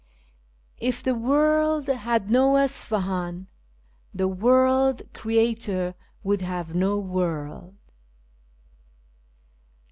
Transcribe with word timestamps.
"If 0.91 1.03
the 1.03 1.11
workl 1.11 1.85
had 1.95 2.31
no 2.31 2.57
Isfahan, 2.57 3.45
The 4.15 4.27
Workl 4.27 4.99
Creator 5.13 5.93
woukl 6.25 6.41
have 6.41 6.73
no 6.73 6.97
world." 6.97 7.75